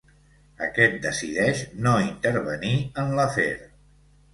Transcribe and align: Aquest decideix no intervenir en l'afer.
Aquest 0.67 0.97
decideix 1.03 1.63
no 1.85 1.95
intervenir 2.09 2.77
en 3.05 3.17
l'afer. 3.23 3.51